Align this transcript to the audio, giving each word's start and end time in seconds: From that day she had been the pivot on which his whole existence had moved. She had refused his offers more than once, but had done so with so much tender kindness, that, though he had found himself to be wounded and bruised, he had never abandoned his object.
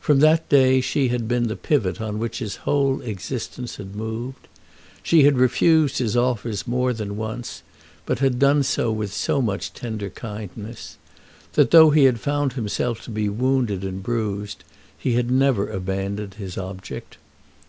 From 0.00 0.18
that 0.18 0.48
day 0.48 0.80
she 0.80 1.10
had 1.10 1.28
been 1.28 1.46
the 1.46 1.54
pivot 1.54 2.00
on 2.00 2.18
which 2.18 2.40
his 2.40 2.56
whole 2.66 3.00
existence 3.02 3.76
had 3.76 3.94
moved. 3.94 4.48
She 5.00 5.22
had 5.22 5.38
refused 5.38 5.98
his 5.98 6.16
offers 6.16 6.66
more 6.66 6.92
than 6.92 7.16
once, 7.16 7.62
but 8.04 8.18
had 8.18 8.40
done 8.40 8.64
so 8.64 8.90
with 8.90 9.14
so 9.14 9.40
much 9.40 9.72
tender 9.72 10.10
kindness, 10.10 10.98
that, 11.52 11.70
though 11.70 11.90
he 11.90 12.02
had 12.06 12.18
found 12.18 12.54
himself 12.54 13.00
to 13.02 13.12
be 13.12 13.28
wounded 13.28 13.84
and 13.84 14.02
bruised, 14.02 14.64
he 14.98 15.12
had 15.12 15.30
never 15.30 15.70
abandoned 15.70 16.34
his 16.34 16.58
object. 16.58 17.18